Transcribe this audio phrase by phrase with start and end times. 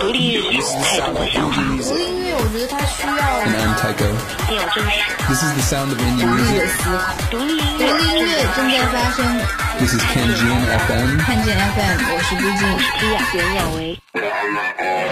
[0.00, 1.62] 独立音乐太多的想法。
[1.62, 3.10] 独立音乐，我觉得它需要
[5.86, 6.90] 独立的思考。
[7.30, 9.18] 独立音独乐立音乐正在发生。
[9.78, 11.08] This is FM.
[11.22, 12.60] 看见 FM，我是朱静。
[12.98, 13.78] 比亚袁娅维。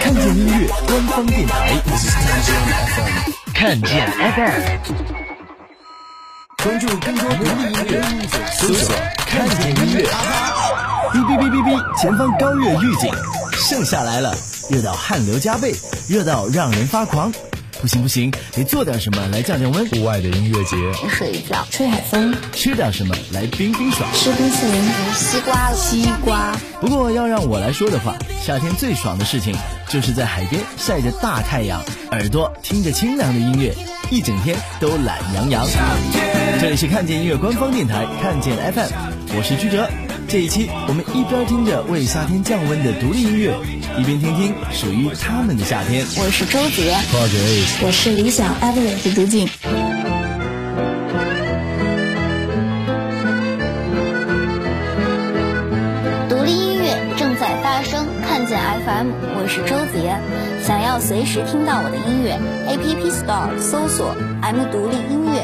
[0.01, 1.53] 看见音乐官方电台
[1.85, 3.31] ，This is FM.
[3.53, 4.61] 看见 FM，
[6.63, 8.03] 关注更多独立音乐，
[8.51, 8.93] 搜索
[9.25, 10.03] “看见音乐”。
[11.13, 11.67] 哔哔哔哔哔，
[12.01, 13.09] 前方高热预警，
[13.57, 14.35] 盛夏来了，
[14.69, 15.73] 热到汗流浃背，
[16.07, 17.33] 热到让人发狂。
[17.79, 19.87] 不行不行，得做点什么来降降温。
[19.89, 20.75] 户外的音乐节，
[21.09, 24.09] 睡一觉，吹海风，吃点什么来冰冰爽。
[24.15, 24.83] 吃冰淇淋，
[25.13, 26.55] 西瓜，西瓜。
[26.81, 29.55] 不过要让我来说的话，夏天最爽的事情
[29.89, 33.75] 就是在海边晒着大太阳，耳朵听着清凉的音乐，
[34.09, 35.67] 一整天都懒洋洋。
[36.59, 38.89] 这里是看见音乐官方电台，看见 FM，
[39.37, 39.87] 我是居哲。
[40.29, 43.55] 这一期我们一边听着为夏天降温的独立音乐，
[43.97, 46.05] 一边听听属于他们的夏天。
[46.17, 46.93] 我是周杰
[47.81, 49.47] 我是理想 Evelyn，是朱静。
[56.27, 59.07] 独立音乐正在发生，看见 FM，
[59.39, 60.19] 我是周杰。
[60.61, 65.36] 想要随时听到我的音乐，APP Store 搜索 M 独立音乐。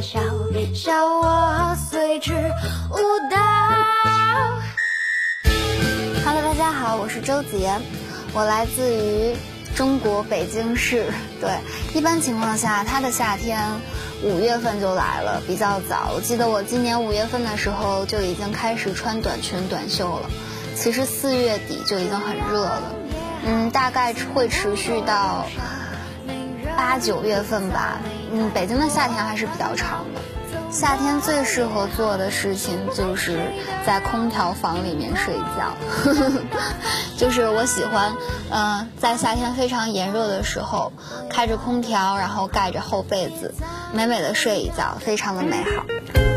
[0.00, 0.18] 笑，
[1.20, 2.96] 我随之舞
[3.30, 3.36] 蹈。
[6.24, 7.70] Hello，大家好，我是周杰，
[8.32, 9.36] 我来自于
[9.76, 11.12] 中国北京市。
[11.38, 11.50] 对，
[11.94, 13.60] 一般情况下，它的夏天
[14.22, 16.12] 五月份就来了，比较早。
[16.14, 20.30] 我记得我今年五月份的时候就已经开始穿短裙短袖了，
[20.74, 22.94] 其实四月底就已经很热了，
[23.44, 25.44] 嗯，大概会持续到
[26.76, 27.98] 八九月份吧。
[28.32, 30.20] 嗯，北京的夏天还是比较长的。
[30.70, 33.40] 夏天最适合做的事情就是
[33.84, 35.74] 在空调房里面睡觉，
[37.18, 38.14] 就是我喜欢，
[38.50, 40.92] 嗯、在夏天非常炎热的时候，
[41.28, 43.52] 开着空调，然后盖着厚被子，
[43.92, 46.29] 美美的睡一觉，非常的美好。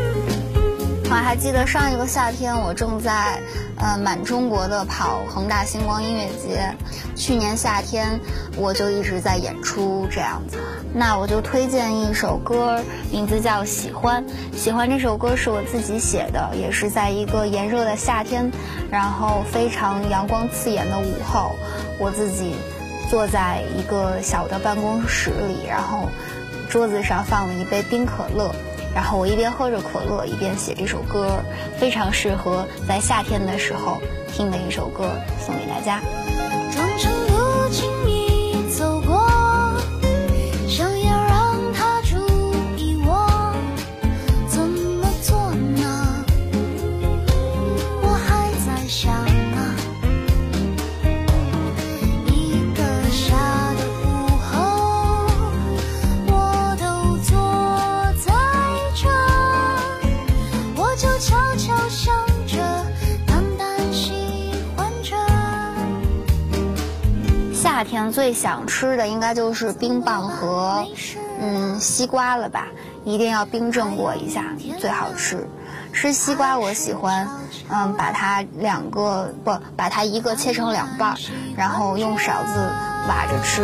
[1.14, 3.38] 我还记得上一个夏天，我正在
[3.76, 6.74] 呃满中国的跑恒大星光音乐节。
[7.14, 8.18] 去年夏天
[8.56, 10.58] 我就一直在演出这样子。
[10.92, 12.82] 那我就推荐一首歌，
[13.12, 14.26] 名字叫《喜欢》。
[14.58, 18.50] 喜欢这首歌是我自己写的，也是在一个炎热的夏天，
[18.90, 21.52] 然后非常阳光刺眼的午后，
[22.00, 22.56] 我自己
[23.08, 26.08] 坐在一个小的办公室里，然后
[26.68, 28.52] 桌子上放了一杯冰可乐。
[28.94, 31.42] 然后我一边喝着可乐，一边写这首歌，
[31.76, 35.10] 非常适合在夏天的时候听的一首歌，
[35.44, 36.00] 送给大家。
[67.94, 70.84] 天最想吃的应该就是冰棒和
[71.40, 72.66] 嗯西瓜了吧，
[73.04, 74.46] 一定要冰镇过一下，
[74.80, 75.46] 最好吃。
[75.92, 77.28] 吃西瓜我喜欢，
[77.68, 81.16] 嗯，把它两个不把它一个切成两半儿，
[81.56, 82.68] 然后用勺子
[83.08, 83.62] 挖着吃，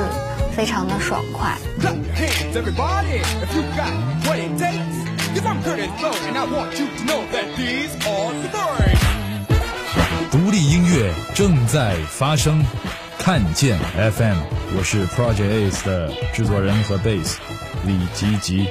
[0.57, 1.59] 非常的爽快。
[1.83, 3.91] Hands, everybody, if you got
[4.27, 5.11] what it takes.
[5.35, 8.49] Cause I'm good as gold, and I want you to know that these are the
[8.49, 9.01] birds.
[10.31, 12.65] 独立音乐正在发生。
[13.21, 13.79] 看见
[14.17, 14.39] FM，
[14.75, 17.37] 我是 Project Ace 的制作人和 bass
[17.87, 18.67] 李吉吉。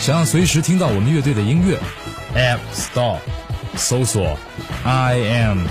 [0.00, 1.78] 想要随时听到我们乐队的音乐
[2.34, 3.18] ，App Store
[3.76, 4.38] 搜索
[4.82, 5.66] I am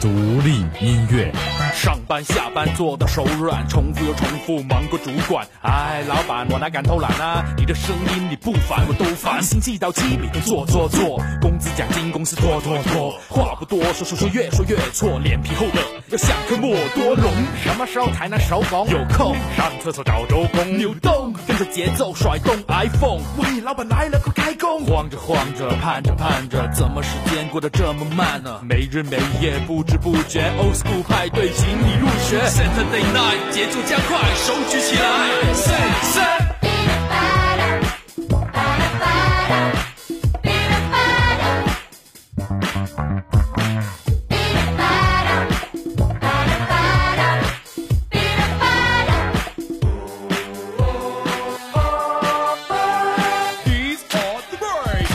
[0.00, 0.08] 独
[0.40, 1.32] 立音乐。
[1.74, 5.46] 上班下班做到手软，重复又重复，忙过主管。
[5.62, 7.44] 哎，老板，我哪敢偷懒啊？
[7.56, 9.42] 你的声音你不烦我都烦。
[9.42, 13.10] 星期到七每天做做做，工资奖金公司拖拖拖。
[13.28, 15.80] 话不多说说说越说越错，脸皮厚的
[16.10, 17.32] 要像颗莫多龙。
[17.62, 18.88] 什么时候才能收工？
[18.88, 20.78] 有空上厕所找周公。
[20.78, 23.20] 扭动跟着节奏甩动 iPhone。
[23.36, 24.84] 喂，老板来了，快开工！
[24.86, 28.60] 晃着晃着，盼着盼着，怎么时间过得这么慢呢？
[28.62, 32.38] 没日没夜，不不知不觉 oldschool 派对请你入学。
[32.48, 35.02] Saturday night 节奏加快手举起来。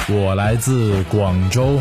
[0.10, 1.80] 我来自广州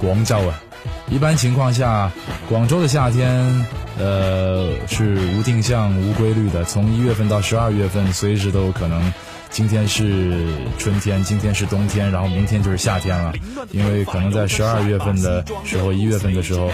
[0.00, 0.65] 广州啊。
[1.08, 2.10] 一般情况下，
[2.48, 3.66] 广州的夏天，
[3.98, 6.64] 呃，是无定向、无规律的。
[6.64, 9.12] 从一月份到十二月份，随时都有可能。
[9.48, 10.44] 今天是
[10.76, 13.32] 春天，今天是冬天，然后明天就是夏天了。
[13.70, 16.70] 因为可能在十二月份的时候，一月份的时候，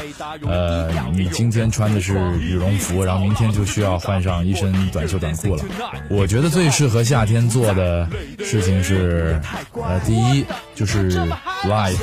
[0.48, 5.62] 呃，你今天穿的是羽绒服，然后明天就需要换上一身短袖短裤了。
[6.08, 8.08] 我觉得最适合夏天做的
[8.42, 9.40] 事情是，
[9.74, 10.44] 呃，第一
[10.74, 11.12] 就是
[11.64, 11.98] live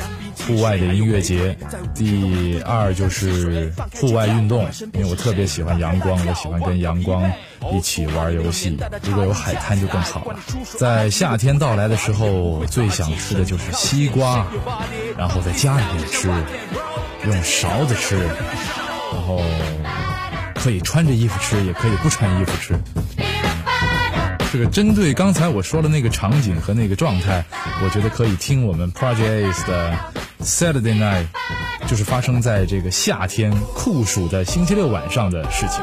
[0.50, 1.56] 户外的音乐节，
[1.94, 7.30] 第二就是户外运动，因为我特别喜欢阳光，我喜欢跟阳光
[7.72, 8.76] 一起玩游戏。
[9.04, 10.36] 如果有海滩就更好了。
[10.76, 14.44] 在夏天到来的时候，最想吃的就是西瓜，
[15.16, 16.28] 然后在家里面吃，
[17.26, 19.40] 用勺子吃，然后
[20.56, 22.74] 可以穿着衣服吃，也可以不穿衣服吃。
[24.52, 27.44] 这个针对刚才我说的那个场景和那个状态，
[27.84, 29.96] 我觉得可以听我们 Project Ace 的
[30.42, 31.26] Saturday Night，
[31.86, 35.80] 就是发生在这个夏天酷暑的星期六晚上的事情。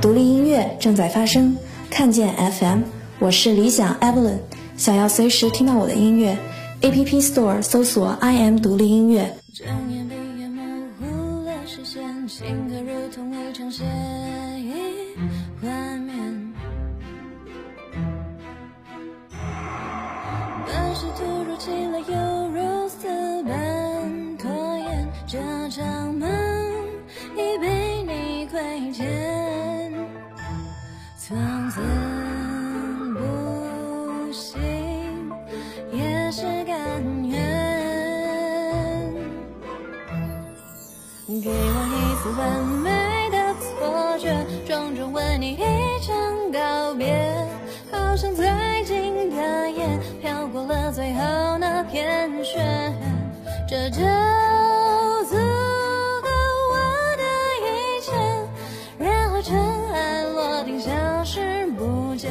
[0.00, 1.54] 独立音乐正在发生，
[1.90, 2.80] 看见 FM，
[3.18, 4.38] 我是理想 Evelyn。
[4.78, 6.34] 想要随时听到我的音乐
[6.80, 9.36] ，APP Store 搜索 I am 独立音乐。
[9.52, 13.84] 睁眼闭眼模糊了视线，情歌如同一场血
[21.48, 23.08] 如其来，又如死
[23.44, 25.38] 般拖延，这
[25.70, 26.28] 场梦
[27.34, 29.90] 已被你亏欠，
[31.16, 31.38] 从
[31.70, 31.80] 此
[33.14, 34.60] 不醒
[35.90, 37.38] 也是甘愿。
[41.26, 42.44] 给我一次完
[53.70, 56.30] 这就足够
[56.72, 56.76] 我
[57.18, 57.22] 的
[57.60, 58.12] 一切，
[58.98, 59.58] 然后尘
[59.92, 60.88] 埃落定，消
[61.22, 62.30] 失不见。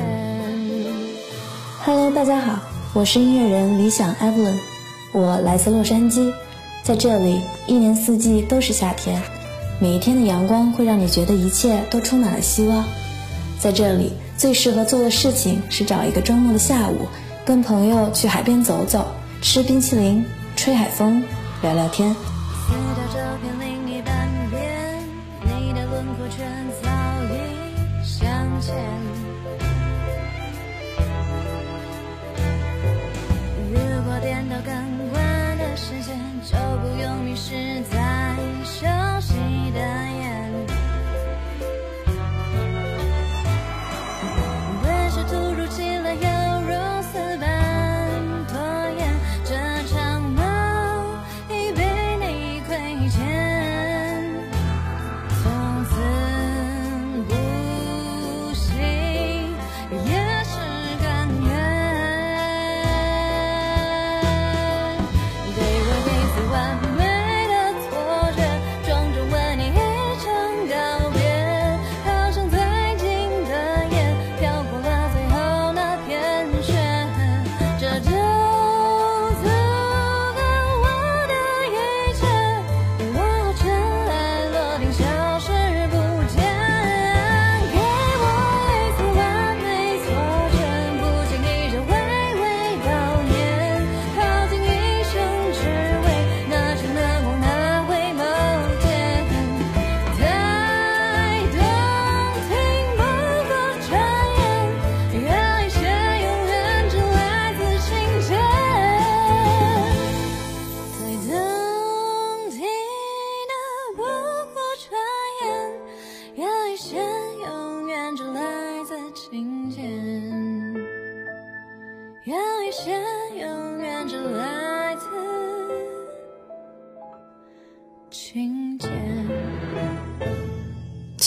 [1.85, 2.59] Hello，大家好，
[2.95, 4.57] 我是音乐人理想 Evelyn，
[5.11, 6.33] 我来自洛杉矶，
[6.81, 9.21] 在这里一年四季都是夏天，
[9.79, 12.83] 每一天的阳光会让你觉得一切都充满了希望。
[13.59, 17.05] 在这里最适合做的事情是找一个周末的下午，
[17.45, 19.05] 跟朋友去海边走走，
[19.43, 20.25] 吃冰淇淋，
[20.67, 21.23] 吹海风，
[21.61, 22.13] 聊聊天。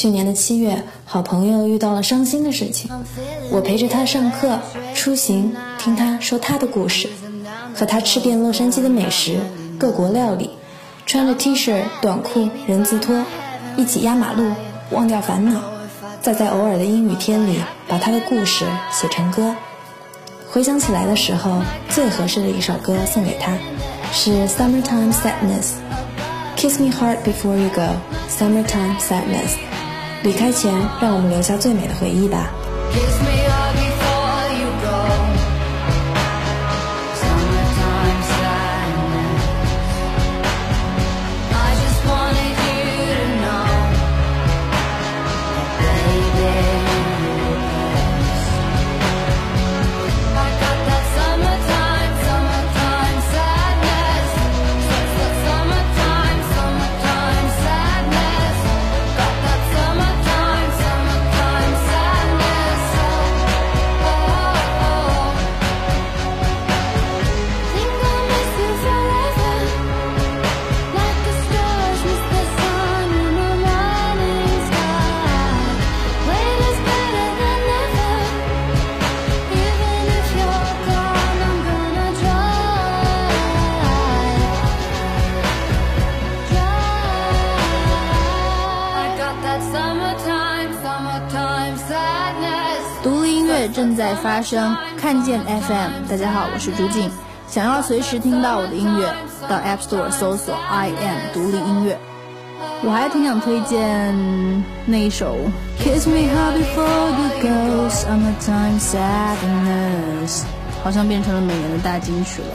[0.00, 2.90] 去年的七月，好朋友遇到了伤心的事情，
[3.50, 4.58] 我陪着他上课、
[4.94, 7.10] 出行，听他说他的故事，
[7.74, 9.38] 和他吃遍洛杉矶的美食、
[9.78, 10.52] 各国料理，
[11.04, 13.22] 穿着 T 恤、短裤、人字拖，
[13.76, 14.50] 一起压马路，
[14.90, 15.60] 忘掉烦恼，
[16.22, 19.54] 再在偶尔的阴雨天里把他的故事写成歌。
[20.48, 23.52] 回想起来的时候，最合适的一首歌送给他，
[24.14, 25.74] 是《Summertime Sadness》。
[26.56, 27.82] Kiss me hard before you go,
[28.30, 29.69] Summertime Sadness。
[30.22, 32.50] 离开前，让我们留下最美的回忆吧。
[93.68, 96.08] 正在发生，看见 FM。
[96.08, 97.10] 大家好，我是朱静。
[97.48, 99.12] 想要随时听到我的音乐，
[99.48, 101.98] 到 App Store 搜索 I am 独立音乐。
[102.82, 105.36] 我还挺想推荐那一首
[105.78, 110.44] Kiss Me Hard Before You Go Summertime Sadness，
[110.82, 112.48] 好像变成了每年的大金曲了。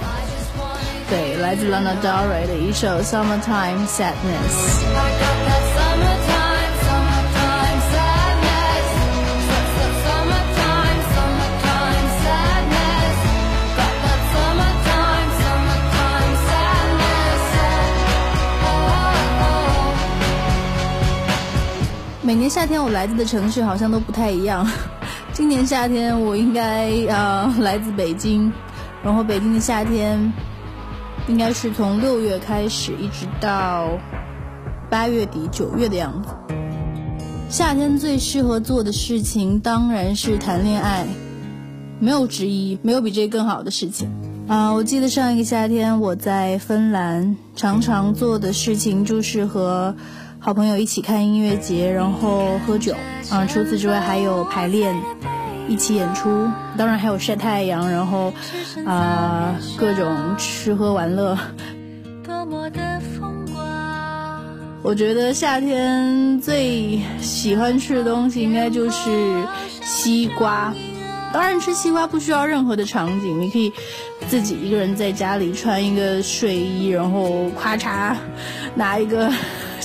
[1.10, 5.75] 对，来自 Lana Del Rey 的一首 Summertime Sadness。
[22.26, 24.68] 每年夏天我来自的城市好像都不太一样。
[25.32, 28.52] 今年夏天我应该呃来自北京，
[29.04, 30.34] 然后北京的夏天
[31.28, 34.00] 应该是从六月开始，一直到
[34.90, 36.30] 八月底九月的样子。
[37.48, 41.06] 夏天最适合做的事情当然是谈恋爱，
[42.00, 44.10] 没有之一，没有比这更好的事情。
[44.48, 49.96] 啊、我记得上一个夏天我在芬兰，常常做的事情就是和
[50.46, 52.94] 好朋友一起看音乐节，然后喝酒。
[53.32, 54.96] 啊、除此之外还有排练，
[55.68, 56.48] 一起演出，
[56.78, 58.32] 当然还有晒太阳，然后
[58.86, 61.36] 啊、各种吃喝玩乐。
[64.84, 69.44] 我觉得夏天最喜欢吃的东西应该就是
[69.82, 70.72] 西瓜。
[71.34, 73.74] 当然，吃西瓜不需要任何的场景，你可以
[74.28, 78.16] 自己一个人在家里穿一个睡衣，然后咔嚓
[78.76, 79.34] 拿一个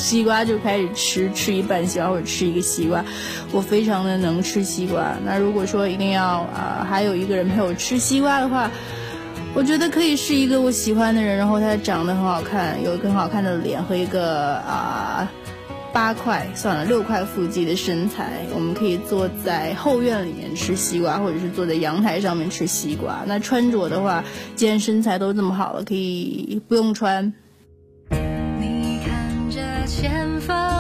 [0.01, 3.05] 西瓜就开始吃，吃一半西瓜或者吃一个西瓜。
[3.53, 5.17] 我非常的能吃西瓜。
[5.25, 8.71] 那如果说一定要啊、呃还有一个人陪我吃西瓜的话，
[9.55, 15.31] 我觉得可以是一个我喜欢的人，然后他长得很好看，有一个很好看的脸和一个啊、
[15.93, 23.23] 八块算了六块腹肌的身材，我们可以坐在后院里面吃西瓜，或者是坐在阳台上面吃西瓜。
[23.27, 24.25] 那穿着的话，
[24.57, 27.33] 既然身材都这么好了，可以不用穿。
[30.01, 30.80] 前方。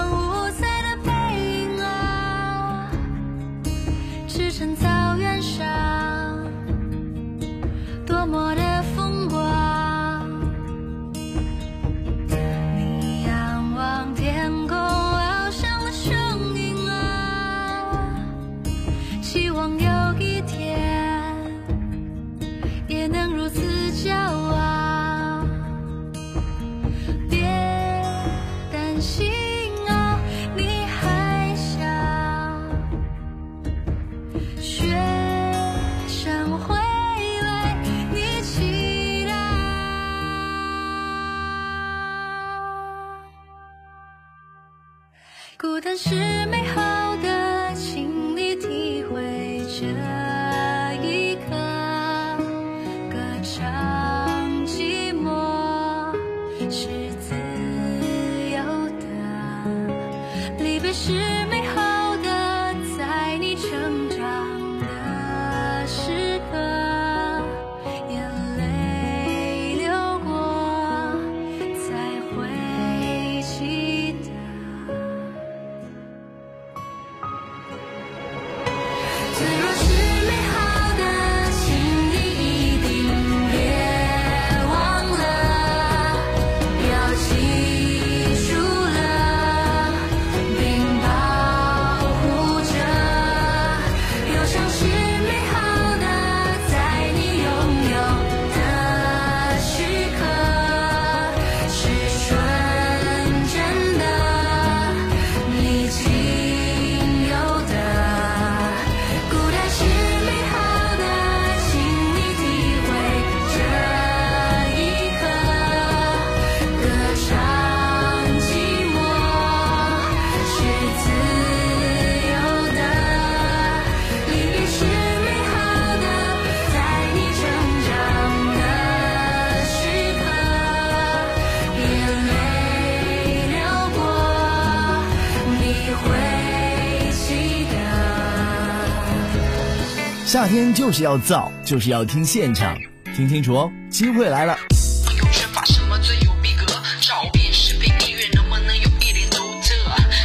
[140.31, 142.79] 夏天就是要燥，就是要听现场，
[143.17, 144.57] 听清楚哦，机会来了。
[145.05, 146.67] 朋友圈发什么最有逼格？
[147.01, 149.75] 照片、视频、音乐能不能有一点独特？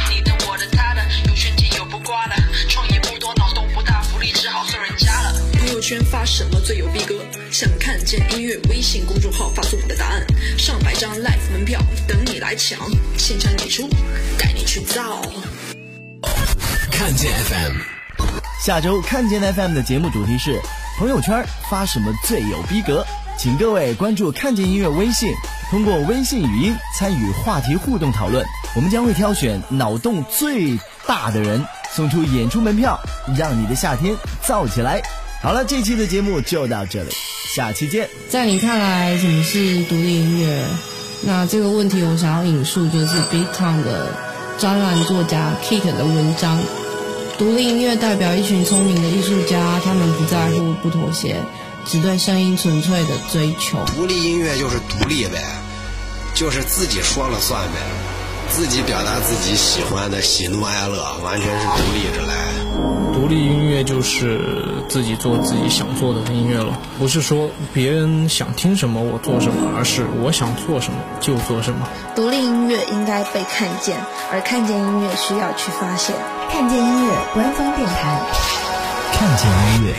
[0.08, 2.36] 你的、我的、他的，有炫技有不挂的，
[2.68, 5.42] 创意不多，脑洞不大，福利只好送人家了。
[5.58, 7.16] 朋友圈发什么最有逼格？
[7.50, 10.24] 想看见音乐，微信公众号发送你的答案，
[10.56, 12.78] 上百张 live 门票等你来抢，
[13.18, 13.88] 现场演出
[14.38, 15.20] 带你去造。
[16.92, 17.95] 看见 FM，
[18.58, 20.60] 下周看见 FM 的节目主题是
[20.98, 23.06] 朋友圈发什么最有逼格，
[23.38, 25.32] 请各位关注看见音乐微信，
[25.70, 28.44] 通过微信语音参与话题互动讨论，
[28.74, 32.98] 我们将会挑选脑洞最大的人，送出演出门票，
[33.36, 35.02] 让你的夏天燥起来。
[35.42, 37.10] 好了，这期的节目就到这里，
[37.54, 38.08] 下期见。
[38.30, 40.64] 在你看来，什么是独立音乐？
[41.24, 44.12] 那这个问题我想要引述就是 Big Town 的
[44.58, 46.58] 专栏作家 Kit 的文章。
[47.38, 51.36] 独立音乐代表一群聪明的艺术家，他们不在乎，不妥协，
[51.84, 53.78] 只对声音纯粹的追求。
[53.94, 55.38] 独立音乐就是独立呗，
[56.34, 57.78] 就是自己说了算呗，
[58.48, 62.34] 自己表达自己喜欢的喜怒哀乐，完全是独立着来。
[63.12, 71.88] 独立音乐就是自己做自己想做的音乐了，不是说别人想听什么我做什么，而是我想做什么就做什么。
[72.14, 73.96] 独立音乐应该被看见，
[74.30, 76.14] 而看见音乐需要去发现。
[76.50, 78.20] 看见音乐官方电台，
[79.12, 79.94] 看见音乐，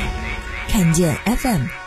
[0.70, 1.87] 看见 FM。